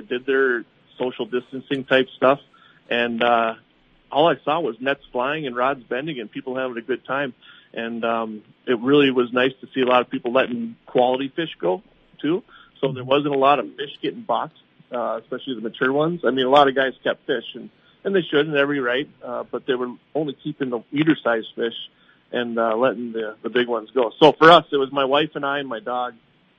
[0.00, 0.64] They did their
[0.98, 2.40] social distancing type stuff,
[2.88, 3.54] and uh,
[4.10, 7.34] all I saw was nets flying and rods bending and people having a good time.
[7.72, 11.50] And um, it really was nice to see a lot of people letting quality fish
[11.60, 11.82] go
[12.20, 12.42] too.
[12.80, 16.22] So there wasn't a lot of fish getting boxed, uh, especially the mature ones.
[16.24, 17.70] I mean, a lot of guys kept fish, and
[18.04, 21.48] and they should in every right, uh, but they were only keeping the eater sized
[21.56, 21.74] fish
[22.32, 24.12] and uh, letting the the big ones go.
[24.18, 26.14] So for us, it was my wife and I and my dog,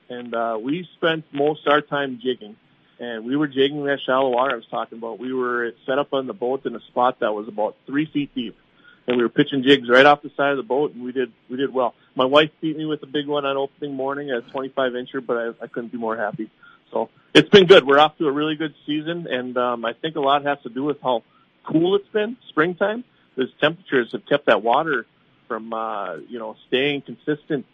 [0.08, 2.56] and uh, we spent most of our time jigging.
[3.00, 5.18] And we were jigging that shallow water I was talking about.
[5.18, 8.34] We were set up on the boat in a spot that was about three feet
[8.34, 8.58] deep,
[9.06, 11.32] and we were pitching jigs right off the side of the boat, and we did
[11.48, 11.94] we did well.
[12.14, 15.36] My wife beat me with a big one on opening morning, a 25 incher, but
[15.36, 16.50] I, I couldn't be more happy.
[16.90, 17.86] So it's been good.
[17.86, 20.68] We're off to a really good season, and um, I think a lot has to
[20.68, 21.22] do with how
[21.64, 23.04] cool it's been springtime.
[23.36, 25.06] Those temperatures have kept that water
[25.48, 27.64] from uh, you know staying consistent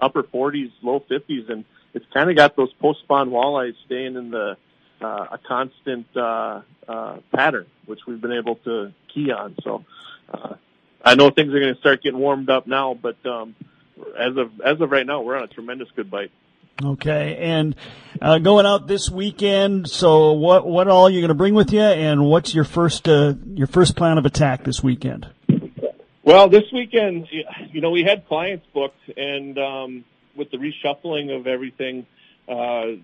[0.00, 4.30] upper 40s, low 50s, and it's kind of got those post spawn walleyes staying in
[4.30, 4.56] the
[5.00, 9.56] uh, a constant uh, uh, pattern, which we've been able to key on.
[9.62, 9.84] So
[10.32, 10.54] uh,
[11.04, 13.54] I know things are going to start getting warmed up now, but um,
[14.18, 16.30] as of as of right now, we're on a tremendous good bite.
[16.82, 17.76] Okay, and
[18.20, 19.88] uh, going out this weekend.
[19.88, 23.34] So what what all you going to bring with you, and what's your first uh,
[23.46, 25.28] your first plan of attack this weekend?
[26.24, 27.28] Well, this weekend,
[27.70, 30.04] you know, we had clients booked, and um,
[30.34, 32.06] with the reshuffling of everything,
[32.48, 32.96] uh,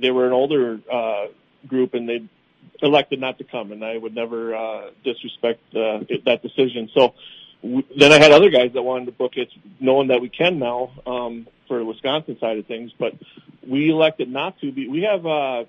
[0.00, 1.26] they were an older uh,
[1.66, 2.28] group, and they
[2.80, 6.90] elected not to come, and I would never uh, disrespect uh, that decision.
[6.94, 7.14] So
[7.62, 9.48] w- then I had other guys that wanted to book it,
[9.80, 13.14] knowing that we can now um, for the Wisconsin side of things, but
[13.66, 14.72] we elected not to.
[14.72, 15.64] Be, we have uh,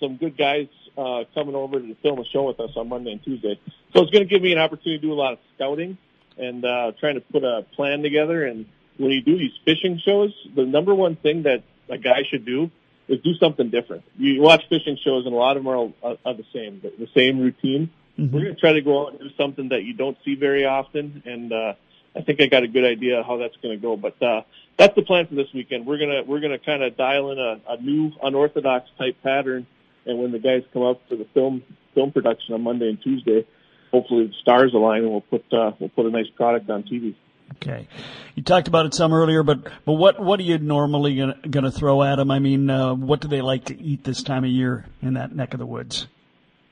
[0.00, 3.22] some good guys uh, coming over to film a show with us on Monday and
[3.24, 3.60] Tuesday,
[3.92, 5.98] so it's going to give me an opportunity to do a lot of scouting
[6.38, 8.46] and uh, trying to put a plan together.
[8.46, 12.46] And when you do these fishing shows, the number one thing that a guy should
[12.46, 12.70] do
[13.12, 14.04] is do something different.
[14.16, 16.92] You watch fishing shows, and a lot of them are, are, are the same, the,
[16.98, 17.90] the same routine.
[18.18, 18.34] Mm-hmm.
[18.34, 20.64] We're going to try to go out and do something that you don't see very
[20.64, 21.74] often, and uh,
[22.16, 23.96] I think I got a good idea how that's going to go.
[23.96, 24.42] But uh,
[24.78, 25.86] that's the plan for this weekend.
[25.86, 29.66] We're gonna we're gonna kind of dial in a, a new unorthodox type pattern,
[30.06, 31.62] and when the guys come up for the film
[31.94, 33.46] film production on Monday and Tuesday,
[33.90, 37.14] hopefully the stars align and we'll put uh, we'll put a nice product on TV.
[37.62, 37.86] Okay,
[38.34, 41.70] you talked about it some earlier, but but what what are you normally gonna, gonna
[41.70, 42.30] throw at them?
[42.30, 45.34] I mean, uh, what do they like to eat this time of year in that
[45.34, 46.08] neck of the woods?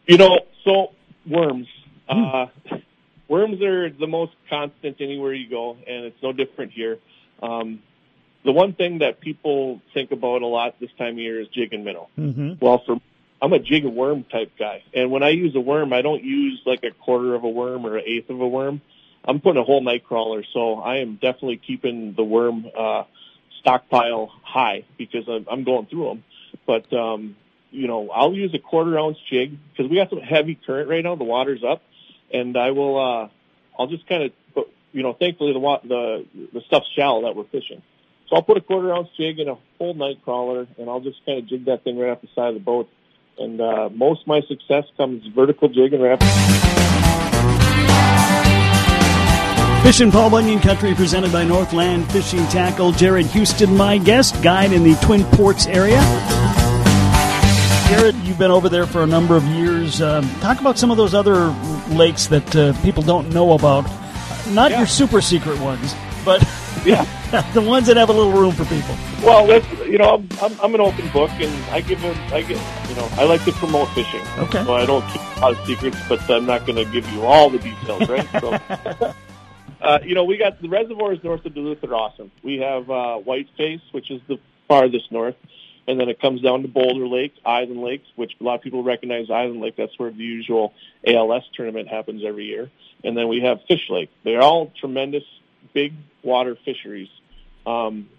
[0.06, 0.93] You know, so
[1.27, 1.69] worms.
[2.09, 2.25] Hmm.
[2.25, 2.47] Uh,
[3.29, 6.99] worms are the most constant anywhere you go, and it's no different here.
[7.41, 7.83] Um,
[8.45, 11.73] the one thing that people think about a lot this time of year is jig
[11.73, 12.09] and minnow.
[12.19, 12.55] Mm-hmm.
[12.61, 13.00] Well, for
[13.41, 16.25] I'm a jig and worm type guy, and when I use a worm, I don't
[16.25, 18.81] use like a quarter of a worm or an eighth of a worm.
[19.25, 23.04] I'm putting a whole night crawler, so I am definitely keeping the worm uh,
[23.60, 26.25] stockpile high because I'm, I'm going through them.
[26.66, 27.36] But um,
[27.70, 31.04] you know, I'll use a quarter ounce jig because we got some heavy current right
[31.04, 31.16] now.
[31.16, 31.82] The water's up,
[32.32, 32.98] and I will.
[32.98, 33.28] Uh,
[33.78, 37.82] I'll just kind of, you know, thankfully the the the stuff's shallow that we're fishing.
[38.28, 41.25] So I'll put a quarter ounce jig in a full night crawler, and I'll just
[41.26, 42.88] kind of jig that thing right off the side of the boat.
[43.38, 46.02] And uh, most of my success comes vertical jig and
[49.81, 49.87] wrap.
[49.87, 52.93] Fishing Paul Bunyan Country presented by Northland Fishing Tackle.
[52.93, 56.01] Jared Houston, my guest, guide in the Twin Ports area.
[57.89, 60.01] Jared, you've been over there for a number of years.
[60.01, 61.47] Um, talk about some of those other
[61.89, 63.85] lakes that uh, people don't know about.
[64.51, 64.79] Not yeah.
[64.79, 66.41] your super secret ones, but
[66.85, 67.05] yeah,
[67.53, 68.97] the ones that have a little room for people.
[69.23, 72.43] Well, that's you know, I'm, I'm, I'm an open book, and I give them, I
[72.43, 74.23] get, you know, I like to promote fishing.
[74.39, 74.65] Okay.
[74.65, 77.23] So I don't keep a lot of secrets, but I'm not going to give you
[77.23, 78.29] all the details, right?
[78.41, 79.15] So.
[79.81, 82.31] Uh, you know, we got the reservoirs north of Duluth are awesome.
[82.43, 85.37] We have uh, Whiteface, which is the farthest north,
[85.89, 88.83] and then it comes down to Boulder Lake, Island Lakes, which a lot of people
[88.83, 89.77] recognize Island Lake.
[89.77, 90.75] That's where the usual
[91.07, 92.71] ALS tournament happens every year.
[93.03, 94.11] And then we have Fish Lake.
[94.23, 95.25] They're all tremendous
[95.73, 97.09] big water fisheries.
[97.67, 98.11] Um,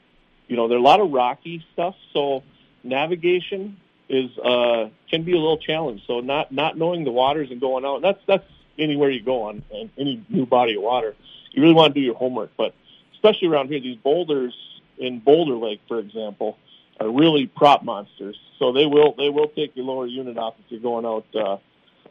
[0.47, 2.43] you know, there's a lot of rocky stuff, so
[2.83, 3.77] navigation
[4.09, 6.01] is uh, can be a little challenge.
[6.07, 8.01] So not not knowing the waters and going out.
[8.01, 8.49] That's that's
[8.79, 11.15] anywhere you go on any new body of water
[11.51, 12.51] you really want to do your homework.
[12.57, 12.73] But
[13.13, 14.53] especially around here, these boulders
[14.97, 16.57] in Boulder Lake, for example,
[16.99, 18.39] are really prop monsters.
[18.59, 21.57] So they will they will take your lower unit off if you're going out uh,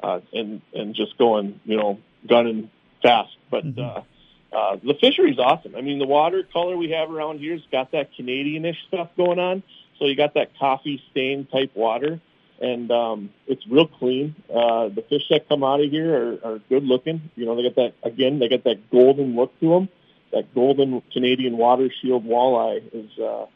[0.05, 1.99] uh, and and just going you know
[2.29, 2.71] gunning
[3.03, 3.37] fast.
[3.51, 3.81] But mm-hmm.
[3.81, 5.77] uh, uh, the fishery's awesome.
[5.77, 9.63] I mean, the water color we have around here's got that Canadianish stuff going on.
[9.99, 12.21] So you got that coffee stain type water
[12.61, 14.35] and um, it's real clean.
[14.49, 17.31] Uh, the fish that come out of here are, are good looking.
[17.35, 18.39] You know, they got that again.
[18.39, 19.89] They got that golden look to them.
[20.33, 23.47] That golden Canadian water shield walleye is uh,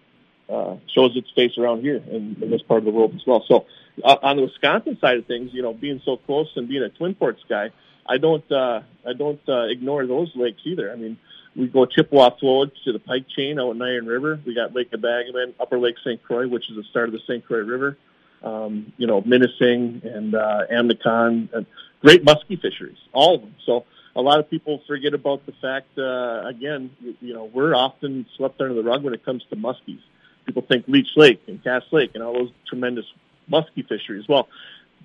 [0.53, 3.45] uh, shows its face around here in, in this part of the world as well.
[3.47, 3.67] So
[4.03, 6.89] uh, on the Wisconsin side of things, you know, being so close and being a
[6.89, 7.71] Twin Ports guy,
[8.07, 10.91] I don't uh, I don't uh, ignore those lakes either.
[10.91, 11.19] I mean,
[11.55, 14.41] we go Chippewa Flow to the Pike Chain out in Iron River.
[14.45, 16.23] We got Lake Nebagamon, Upper Lake St.
[16.23, 17.45] Croix, which is the start of the St.
[17.45, 17.97] Croix River.
[18.45, 21.65] Um, you know, Minnesuing and uh, Amnicon, and
[22.03, 23.55] great muskie fisheries, all of them.
[23.65, 28.27] So a lot of people forget about the fact, uh, again, you know, we're often
[28.37, 30.03] swept under the rug when it comes to muskies.
[30.45, 33.07] People think Leech Lake and Cass Lake and all those tremendous
[33.51, 34.29] muskie fisheries.
[34.29, 34.49] Well,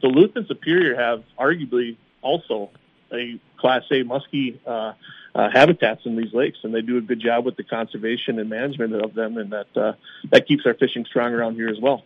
[0.01, 2.69] Duluth and Superior have arguably also
[3.11, 4.93] a Class A muskie uh,
[5.33, 8.49] uh, habitats in these lakes, and they do a good job with the conservation and
[8.49, 9.93] management of them, and that uh,
[10.31, 12.03] that keeps our fishing strong around here as well.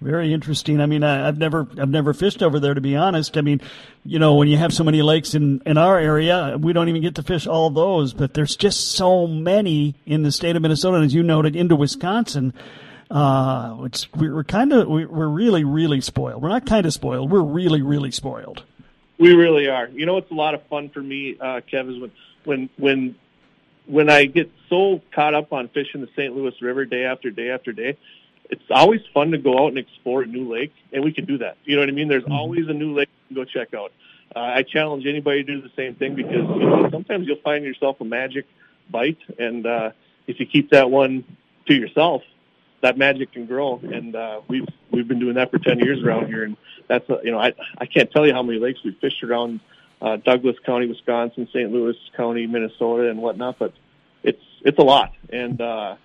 [0.00, 0.80] Very interesting.
[0.80, 3.36] I mean, I, have never, I've never fished over there to be honest.
[3.36, 3.60] I mean,
[4.02, 7.02] you know, when you have so many lakes in in our area, we don't even
[7.02, 8.14] get to fish all those.
[8.14, 11.76] But there's just so many in the state of Minnesota, and as you noted, into
[11.76, 12.54] Wisconsin.
[13.10, 16.40] Uh, it's we're kind of we're really really spoiled.
[16.40, 17.30] We're not kind of spoiled.
[17.30, 18.62] We're really really spoiled.
[19.18, 19.88] We really are.
[19.88, 22.12] You know, it's a lot of fun for me, uh, Kev, is when
[22.44, 23.14] when when
[23.86, 26.34] when I get so caught up on fishing the St.
[26.34, 27.98] Louis River day after day after day
[28.50, 31.38] it's always fun to go out and explore a new lake, and we can do
[31.38, 31.56] that.
[31.64, 32.08] You know what I mean?
[32.08, 32.32] There's mm-hmm.
[32.32, 33.92] always a new lake to go check out.
[34.34, 37.64] Uh, I challenge anybody to do the same thing because you know sometimes you'll find
[37.64, 38.46] yourself a magic
[38.90, 39.90] bite, and uh,
[40.26, 41.24] if you keep that one
[41.66, 42.22] to yourself,
[42.80, 43.80] that magic can grow.
[43.82, 46.56] And uh, we've we've been doing that for ten years around here, and
[46.88, 49.60] that's uh, you know I I can't tell you how many lakes we've fished around
[50.00, 51.70] uh, Douglas County, Wisconsin, St.
[51.70, 53.58] Louis County, Minnesota, and whatnot.
[53.58, 53.74] But
[54.22, 55.96] it's it's a lot, and uh,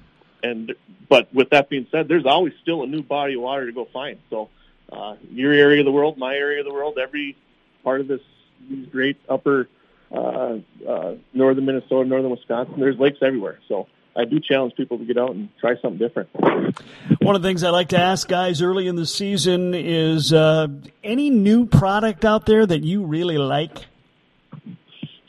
[0.46, 0.74] and
[1.10, 3.86] but with that being said, there's always still a new body of water to go
[3.92, 4.20] find.
[4.30, 4.50] So
[4.92, 7.36] uh, your area of the world, my area of the world, every
[7.84, 8.22] part of this
[8.70, 9.68] these great upper
[10.12, 10.58] uh,
[10.88, 13.60] uh, northern Minnesota, northern Wisconsin, there's lakes everywhere.
[13.68, 16.30] So I do challenge people to get out and try something different.
[17.22, 20.68] One of the things I like to ask guys early in the season is uh,
[21.04, 23.86] any new product out there that you really like?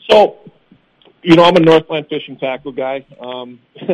[0.09, 0.37] So,
[1.21, 3.05] you know, I'm a Northland fishing tackle guy.
[3.19, 3.59] Um,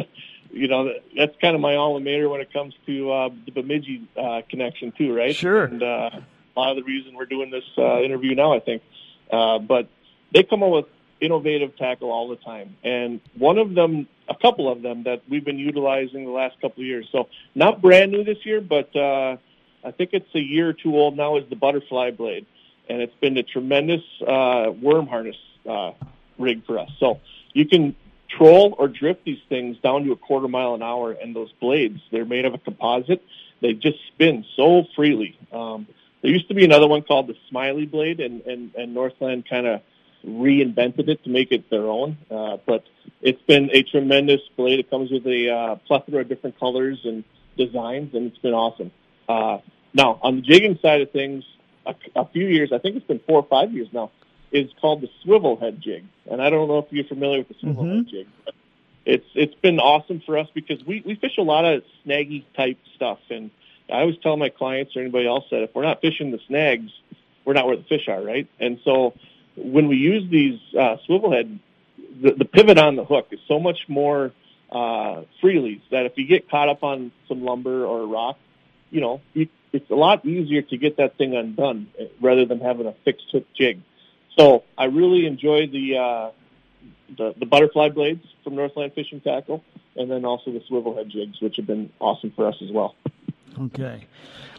[0.53, 4.07] you know, that's kind of my alma mater when it comes to uh, the Bemidji
[4.15, 5.35] uh, connection too, right?
[5.35, 5.63] Sure.
[5.63, 6.09] And uh,
[6.55, 8.83] a lot of the reason we're doing this uh, interview now, I think.
[9.31, 9.89] Uh, but
[10.31, 10.85] they come up with
[11.19, 15.45] innovative tackle all the time, and one of them, a couple of them that we've
[15.45, 17.07] been utilizing the last couple of years.
[17.11, 19.37] So not brand new this year, but uh,
[19.83, 21.37] I think it's a year or two old now.
[21.37, 22.45] Is the butterfly blade,
[22.89, 25.93] and it's been a tremendous uh, worm harness uh,
[26.37, 26.89] rig for us.
[26.99, 27.21] So
[27.53, 27.95] you can
[28.37, 31.99] troll or drift these things down to a quarter mile an hour, and those blades,
[32.11, 33.23] they're made of a composite.
[33.61, 35.37] They just spin so freely.
[35.51, 35.87] Um,
[36.21, 39.67] there used to be another one called the Smiley blade, and, and, and Northland kind
[39.67, 39.81] of
[40.25, 42.17] reinvented it to make it their own.
[42.31, 42.83] Uh, but
[43.21, 44.79] it's been a tremendous blade.
[44.79, 47.23] It comes with a uh, plethora of different colors and
[47.57, 48.91] designs, and it's been awesome.
[49.27, 49.59] Uh,
[49.93, 51.43] now, on the jigging side of things,
[51.85, 54.11] a, a few years, I think it's been four or five years now,
[54.53, 57.55] is called the swivel head jig, and I don't know if you're familiar with the
[57.59, 57.95] swivel mm-hmm.
[57.97, 58.27] head jig.
[58.45, 58.55] But
[59.05, 62.77] it's it's been awesome for us because we we fish a lot of snaggy type
[62.95, 63.49] stuff, and
[63.89, 66.91] I always tell my clients or anybody else that if we're not fishing the snags,
[67.43, 68.47] we're not where the fish are, right?
[68.59, 69.13] And so
[69.55, 71.59] when we use these uh, swivel head,
[72.21, 74.31] the, the pivot on the hook is so much more
[74.71, 78.37] uh, freely that if you get caught up on some lumber or a rock,
[78.89, 82.59] you know, you, it's a lot easier to get that thing undone eh, rather than
[82.59, 83.81] having a fixed hook jig.
[84.37, 86.31] So I really enjoy the, uh,
[87.17, 89.63] the the butterfly blades from Northland Fishing Tackle,
[89.95, 92.95] and then also the swivel head jigs, which have been awesome for us as well.
[93.59, 94.07] Okay.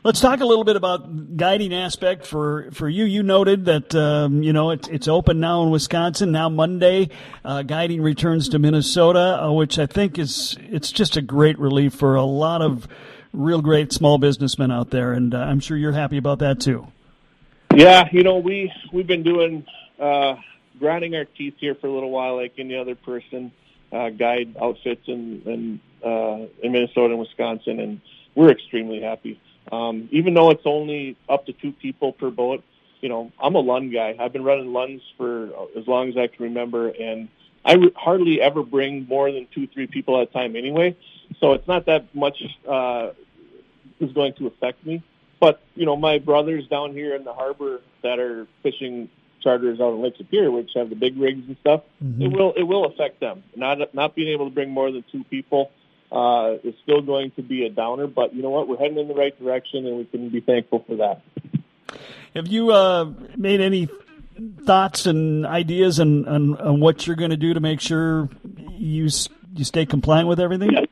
[0.05, 3.05] Let's talk a little bit about guiding aspect for, for you.
[3.07, 6.31] You noted that um, you know it's it's open now in Wisconsin.
[6.31, 7.09] Now Monday,
[7.43, 11.95] uh, guiding returns to Minnesota, uh, which I think is it's just a great relief
[11.95, 12.87] for a lot of
[13.33, 16.87] real great small businessmen out there, and uh, I'm sure you're happy about that too.
[17.75, 19.67] Yeah, you know, we we've been doing
[19.99, 20.37] uh,
[20.79, 23.51] grinding our teeth here for a little while, like any other person,
[23.93, 28.01] uh, guide outfits in in, uh, in Minnesota and Wisconsin, and
[28.35, 29.41] we're extremely happy.
[29.73, 32.63] Um, even though it's only up to two people per boat,
[33.01, 34.15] you know, I'm a Lund guy.
[34.19, 37.29] I've been running Lunds for as long as I can remember, and
[37.65, 40.97] I re- hardly ever bring more than two, three people at a time anyway.
[41.41, 43.11] So it's not that much uh,
[44.01, 45.03] is going to affect me.
[45.45, 49.11] But you know, my brothers down here in the harbor that are fishing
[49.43, 52.23] charters out in Lake Superior, which have the big rigs and stuff, mm-hmm.
[52.23, 53.43] it will it will affect them.
[53.55, 55.71] Not not being able to bring more than two people
[56.11, 58.07] uh, is still going to be a downer.
[58.07, 58.69] But you know what?
[58.69, 61.21] We're heading in the right direction, and we can be thankful for that.
[62.35, 63.91] Have you uh, made any
[64.65, 68.31] thoughts and ideas on, on, on what you're going to do to make sure
[68.71, 69.11] you
[69.55, 70.73] you stay compliant with everything?
[70.73, 70.85] Yeah.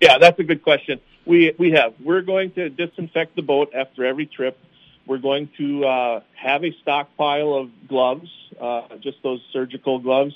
[0.00, 1.00] Yeah, that's a good question.
[1.24, 1.94] We we have.
[2.02, 4.58] We're going to disinfect the boat after every trip.
[5.06, 8.28] We're going to uh, have a stockpile of gloves,
[8.60, 10.34] uh, just those surgical gloves,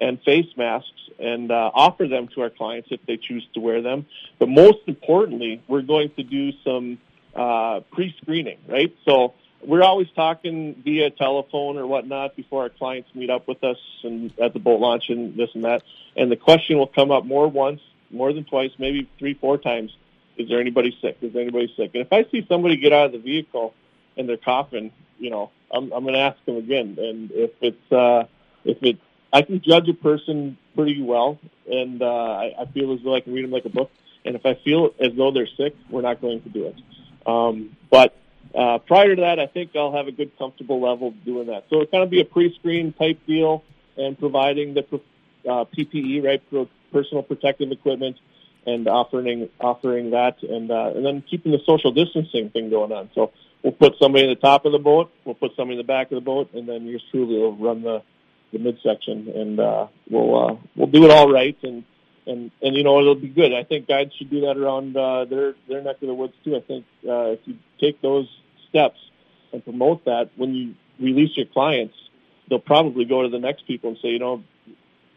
[0.00, 0.88] and face masks,
[1.18, 4.06] and uh, offer them to our clients if they choose to wear them.
[4.38, 6.98] But most importantly, we're going to do some
[7.34, 8.96] uh, pre-screening, right?
[9.04, 13.78] So we're always talking via telephone or whatnot before our clients meet up with us
[14.02, 15.82] and at the boat launch and this and that.
[16.16, 17.80] And the question will come up more once,
[18.12, 19.94] more than twice, maybe three, four times.
[20.36, 21.18] Is there anybody sick?
[21.20, 21.90] Is anybody sick?
[21.94, 23.74] And if I see somebody get out of the vehicle
[24.16, 26.96] and they're coughing, you know, I'm, I'm going to ask them again.
[26.98, 28.24] And if it's, uh,
[28.64, 28.98] if it,
[29.32, 31.38] I can judge a person pretty well
[31.70, 33.90] and, uh, I, I feel as though I can read them like a book.
[34.24, 36.76] And if I feel as though they're sick, we're not going to do it.
[37.26, 38.16] Um, but
[38.54, 41.64] uh, prior to that, I think I'll have a good, comfortable level doing that.
[41.70, 43.64] So it's kind of be a pre-screen type deal
[43.96, 44.82] and providing the
[45.48, 48.16] uh, PPE, right, for personal protective equipment,
[48.66, 53.10] and offering offering that, and uh, and then keeping the social distancing thing going on.
[53.14, 53.32] So
[53.62, 56.10] we'll put somebody in the top of the boat, we'll put somebody in the back
[56.12, 58.02] of the boat, and then yours truly will run the
[58.52, 61.84] the midsection, and uh, we'll uh, we'll do it all right, and
[62.26, 63.52] and and you know it'll be good.
[63.52, 66.56] I think guides should do that around uh, their their neck of the woods too.
[66.56, 68.28] I think uh, if you take those
[68.68, 68.98] steps
[69.52, 71.94] and promote that when you release your clients,
[72.48, 74.42] they'll probably go to the next people and say, you know,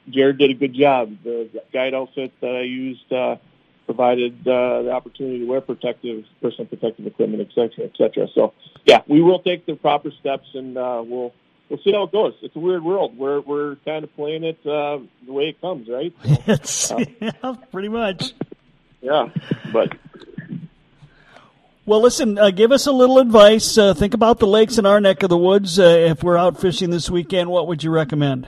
[0.10, 1.18] Jared did a good job.
[1.24, 3.38] The guide outfit that I used uh,
[3.86, 8.28] provided uh, the opportunity to wear protective, personal protective equipment, et cetera, et cetera.
[8.34, 8.54] So,
[8.86, 11.34] yeah, we will take the proper steps and uh, we'll
[11.70, 12.34] we'll see how it goes.
[12.42, 13.18] It's a weird world.
[13.18, 16.14] We're we're kind of playing it uh, the way it comes, right?
[16.66, 17.32] So, yeah,
[17.72, 18.34] pretty much.
[19.02, 19.30] Yeah,
[19.72, 19.96] but
[21.86, 23.78] well, listen, uh, give us a little advice.
[23.78, 25.78] Uh, think about the lakes in our neck of the woods.
[25.78, 28.48] Uh, if we're out fishing this weekend, what would you recommend?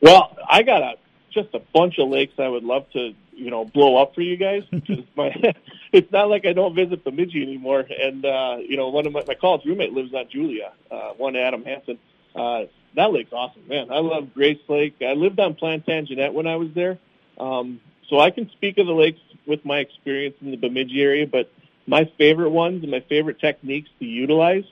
[0.00, 0.94] Well, I got a
[1.36, 4.36] just a bunch of lakes I would love to, you know, blow up for you
[4.36, 4.62] guys.
[5.16, 5.54] my,
[5.92, 7.84] it's not like I don't visit Bemidji anymore.
[8.00, 11.36] And uh, you know, one of my, my college roommate lives on Julia, uh, one
[11.36, 11.98] Adam Hansen.
[12.34, 13.90] Uh, that lake's awesome, man.
[13.90, 14.96] I love Grace Lake.
[15.00, 16.98] I lived on Plantagenet when I was there,
[17.38, 21.26] um, so I can speak of the lakes with my experience in the Bemidji area,
[21.26, 21.50] but
[21.86, 24.64] my favorite ones and my favorite techniques to utilize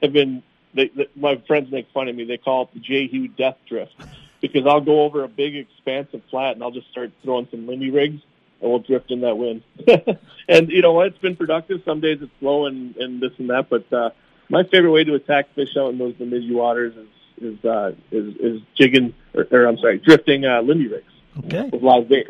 [0.00, 0.42] have been
[0.74, 2.24] they, they, my friends make fun of me.
[2.24, 3.08] They call it the J.
[3.08, 3.94] Hugh death drift
[4.42, 7.90] because I'll go over a big expansive flat and I'll just start throwing some Lindy
[7.90, 8.20] rigs
[8.60, 9.62] and we'll drift in that wind.
[10.48, 11.06] and you know what?
[11.06, 11.80] It's been productive.
[11.86, 14.10] Some days it's slow and, and this and that, but uh,
[14.50, 17.08] my favorite way to attack fish out in those Bemidji waters is
[17.40, 21.68] is uh, is, is jigging or, or I'm sorry, drifting uh, Lindy rigs okay.
[21.72, 22.28] with live bait.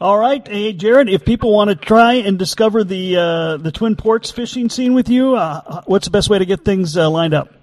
[0.00, 1.08] All right, hey Jared.
[1.08, 5.08] If people want to try and discover the uh, the Twin Ports fishing scene with
[5.08, 7.61] you, uh, what's the best way to get things uh, lined up?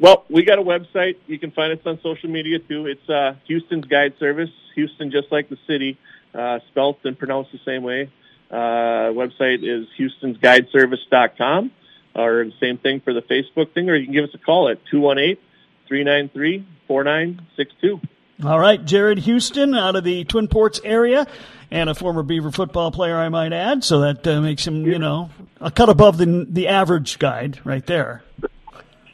[0.00, 1.16] Well, we got a website.
[1.26, 2.86] You can find us on social media too.
[2.86, 4.50] It's uh, Houston's Guide Service.
[4.74, 5.98] Houston, just like the city,
[6.34, 8.10] uh, spelled and pronounced the same way.
[8.50, 11.72] Uh, website is Houston'sGuideService.com,
[12.14, 13.90] or the same thing for the Facebook thing.
[13.90, 15.40] Or you can give us a call at two one eight
[15.88, 18.00] three nine three four nine six two.
[18.44, 21.26] All right, Jared Houston out of the Twin Ports area
[21.72, 23.82] and a former Beaver football player, I might add.
[23.82, 27.84] So that uh, makes him, you know, a cut above the the average guide right
[27.84, 28.22] there.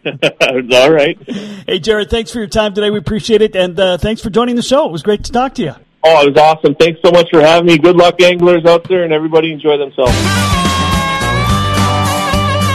[0.72, 1.18] All right.
[1.66, 2.90] Hey, Jared, thanks for your time today.
[2.90, 4.86] We appreciate it, and uh, thanks for joining the show.
[4.86, 5.74] It was great to talk to you.
[6.02, 6.74] Oh, it was awesome.
[6.74, 7.78] Thanks so much for having me.
[7.78, 10.12] Good luck, anglers out there, and everybody enjoy themselves.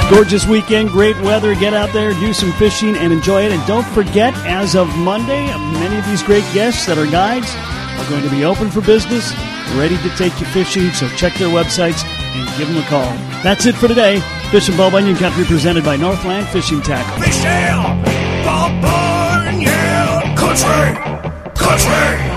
[0.09, 1.53] Gorgeous weekend, great weather.
[1.53, 3.51] Get out there, do some fishing, and enjoy it.
[3.51, 8.09] And don't forget, as of Monday, many of these great guests that are guides are
[8.09, 9.31] going to be open for business
[9.77, 13.05] ready to take you fishing, so check their websites and give them a call.
[13.43, 14.21] That's it for today.
[14.51, 17.22] Fishing Paul Bunyan Country presented by Northland Fishing Tackle.
[17.22, 17.44] Fishing
[18.44, 21.53] Paul Bunyan Country.
[21.53, 22.28] Country.